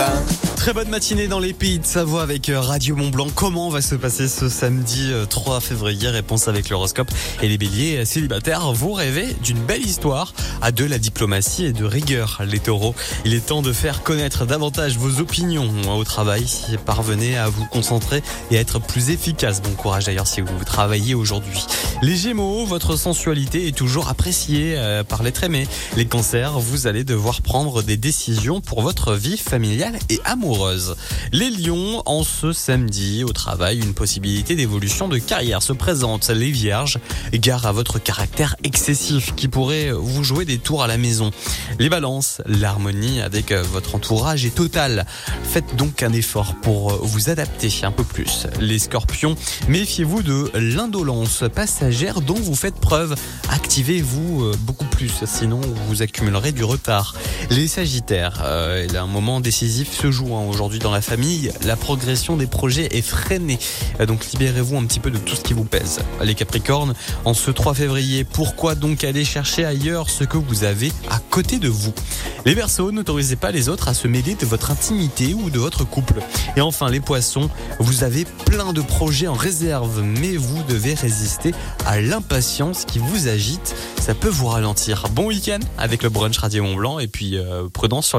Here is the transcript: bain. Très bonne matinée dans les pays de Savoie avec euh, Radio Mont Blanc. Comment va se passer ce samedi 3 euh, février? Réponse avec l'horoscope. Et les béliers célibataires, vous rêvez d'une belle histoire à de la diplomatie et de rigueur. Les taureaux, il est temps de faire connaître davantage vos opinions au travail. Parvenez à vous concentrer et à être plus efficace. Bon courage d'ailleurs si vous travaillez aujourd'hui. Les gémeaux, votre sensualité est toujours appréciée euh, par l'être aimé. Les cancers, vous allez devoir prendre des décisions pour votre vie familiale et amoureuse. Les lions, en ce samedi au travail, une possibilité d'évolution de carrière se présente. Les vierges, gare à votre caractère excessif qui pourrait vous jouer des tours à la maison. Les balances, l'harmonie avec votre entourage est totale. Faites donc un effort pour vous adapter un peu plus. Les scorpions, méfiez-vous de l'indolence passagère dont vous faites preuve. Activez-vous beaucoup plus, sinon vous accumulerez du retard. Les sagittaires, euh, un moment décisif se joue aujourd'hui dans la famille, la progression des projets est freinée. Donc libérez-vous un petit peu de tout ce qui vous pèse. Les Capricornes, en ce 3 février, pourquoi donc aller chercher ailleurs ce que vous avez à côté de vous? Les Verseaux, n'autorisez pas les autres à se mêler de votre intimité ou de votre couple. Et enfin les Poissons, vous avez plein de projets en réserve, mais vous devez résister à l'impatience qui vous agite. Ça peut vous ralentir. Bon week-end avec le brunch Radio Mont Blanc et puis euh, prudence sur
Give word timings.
bain. 0.00 0.39
Très 0.60 0.74
bonne 0.74 0.90
matinée 0.90 1.26
dans 1.26 1.38
les 1.38 1.54
pays 1.54 1.78
de 1.78 1.86
Savoie 1.86 2.22
avec 2.22 2.50
euh, 2.50 2.60
Radio 2.60 2.94
Mont 2.94 3.08
Blanc. 3.08 3.28
Comment 3.34 3.70
va 3.70 3.80
se 3.80 3.94
passer 3.94 4.28
ce 4.28 4.50
samedi 4.50 5.10
3 5.30 5.56
euh, 5.56 5.60
février? 5.60 6.08
Réponse 6.10 6.48
avec 6.48 6.68
l'horoscope. 6.68 7.10
Et 7.40 7.48
les 7.48 7.56
béliers 7.56 8.04
célibataires, 8.04 8.70
vous 8.74 8.92
rêvez 8.92 9.32
d'une 9.42 9.58
belle 9.58 9.80
histoire 9.80 10.34
à 10.60 10.70
de 10.70 10.84
la 10.84 10.98
diplomatie 10.98 11.64
et 11.64 11.72
de 11.72 11.86
rigueur. 11.86 12.42
Les 12.46 12.58
taureaux, 12.58 12.94
il 13.24 13.32
est 13.32 13.46
temps 13.46 13.62
de 13.62 13.72
faire 13.72 14.02
connaître 14.02 14.44
davantage 14.44 14.98
vos 14.98 15.18
opinions 15.20 15.72
au 15.96 16.04
travail. 16.04 16.44
Parvenez 16.84 17.38
à 17.38 17.48
vous 17.48 17.64
concentrer 17.64 18.22
et 18.50 18.58
à 18.58 18.60
être 18.60 18.80
plus 18.80 19.08
efficace. 19.08 19.62
Bon 19.62 19.72
courage 19.72 20.04
d'ailleurs 20.04 20.26
si 20.26 20.42
vous 20.42 20.64
travaillez 20.66 21.14
aujourd'hui. 21.14 21.64
Les 22.02 22.16
gémeaux, 22.16 22.66
votre 22.66 22.96
sensualité 22.96 23.66
est 23.66 23.76
toujours 23.76 24.08
appréciée 24.08 24.74
euh, 24.76 25.04
par 25.04 25.22
l'être 25.22 25.42
aimé. 25.42 25.66
Les 25.96 26.04
cancers, 26.04 26.60
vous 26.60 26.86
allez 26.86 27.04
devoir 27.04 27.40
prendre 27.40 27.82
des 27.82 27.96
décisions 27.96 28.60
pour 28.60 28.82
votre 28.82 29.14
vie 29.14 29.38
familiale 29.38 29.98
et 30.10 30.20
amoureuse. 30.26 30.49
Les 31.32 31.50
lions, 31.50 32.02
en 32.06 32.24
ce 32.24 32.52
samedi 32.52 33.22
au 33.24 33.32
travail, 33.32 33.78
une 33.78 33.94
possibilité 33.94 34.56
d'évolution 34.56 35.08
de 35.08 35.18
carrière 35.18 35.62
se 35.62 35.72
présente. 35.72 36.28
Les 36.28 36.50
vierges, 36.50 36.98
gare 37.32 37.66
à 37.66 37.72
votre 37.72 37.98
caractère 37.98 38.56
excessif 38.64 39.34
qui 39.36 39.48
pourrait 39.48 39.92
vous 39.92 40.24
jouer 40.24 40.44
des 40.44 40.58
tours 40.58 40.82
à 40.82 40.86
la 40.86 40.96
maison. 40.96 41.30
Les 41.78 41.88
balances, 41.88 42.42
l'harmonie 42.46 43.20
avec 43.20 43.52
votre 43.52 43.94
entourage 43.94 44.44
est 44.44 44.54
totale. 44.54 45.06
Faites 45.44 45.76
donc 45.76 46.02
un 46.02 46.12
effort 46.12 46.54
pour 46.62 46.94
vous 47.04 47.30
adapter 47.30 47.72
un 47.82 47.92
peu 47.92 48.04
plus. 48.04 48.46
Les 48.60 48.78
scorpions, 48.78 49.36
méfiez-vous 49.68 50.22
de 50.22 50.50
l'indolence 50.54 51.44
passagère 51.54 52.20
dont 52.20 52.34
vous 52.34 52.56
faites 52.56 52.76
preuve. 52.76 53.14
Activez-vous 53.50 54.52
beaucoup 54.60 54.86
plus, 54.86 55.12
sinon 55.26 55.60
vous 55.86 56.02
accumulerez 56.02 56.52
du 56.52 56.64
retard. 56.64 57.14
Les 57.50 57.68
sagittaires, 57.68 58.42
euh, 58.44 58.86
un 58.94 59.06
moment 59.06 59.40
décisif 59.40 59.92
se 59.92 60.10
joue 60.10 60.34
aujourd'hui 60.48 60.78
dans 60.78 60.90
la 60.90 61.00
famille, 61.00 61.52
la 61.64 61.76
progression 61.76 62.36
des 62.36 62.46
projets 62.46 62.88
est 62.96 63.02
freinée. 63.02 63.58
Donc 64.06 64.24
libérez-vous 64.32 64.76
un 64.76 64.84
petit 64.84 65.00
peu 65.00 65.10
de 65.10 65.18
tout 65.18 65.34
ce 65.34 65.40
qui 65.40 65.52
vous 65.52 65.64
pèse. 65.64 66.00
Les 66.22 66.34
Capricornes, 66.34 66.94
en 67.24 67.34
ce 67.34 67.50
3 67.50 67.74
février, 67.74 68.24
pourquoi 68.24 68.74
donc 68.74 69.04
aller 69.04 69.24
chercher 69.24 69.64
ailleurs 69.64 70.10
ce 70.10 70.24
que 70.24 70.36
vous 70.36 70.64
avez 70.64 70.92
à 71.10 71.18
côté 71.30 71.58
de 71.58 71.68
vous? 71.68 71.92
Les 72.46 72.54
Verseaux, 72.54 72.92
n'autorisez 72.92 73.36
pas 73.36 73.50
les 73.50 73.68
autres 73.68 73.88
à 73.88 73.94
se 73.94 74.08
mêler 74.08 74.34
de 74.34 74.46
votre 74.46 74.70
intimité 74.70 75.34
ou 75.34 75.50
de 75.50 75.58
votre 75.58 75.84
couple. 75.84 76.20
Et 76.56 76.60
enfin 76.60 76.90
les 76.90 77.00
Poissons, 77.00 77.50
vous 77.78 78.04
avez 78.04 78.24
plein 78.24 78.72
de 78.72 78.80
projets 78.80 79.28
en 79.28 79.34
réserve, 79.34 80.02
mais 80.02 80.36
vous 80.36 80.62
devez 80.64 80.94
résister 80.94 81.52
à 81.86 82.00
l'impatience 82.00 82.84
qui 82.84 82.98
vous 82.98 83.28
agite. 83.28 83.74
Ça 84.00 84.14
peut 84.14 84.28
vous 84.28 84.46
ralentir. 84.46 85.04
Bon 85.12 85.26
week-end 85.26 85.60
avec 85.78 86.02
le 86.02 86.08
brunch 86.08 86.38
Radio 86.38 86.62
Mont 86.64 86.74
Blanc 86.74 86.98
et 86.98 87.06
puis 87.06 87.36
euh, 87.36 87.68
prudence 87.68 88.06
sur 88.06 88.18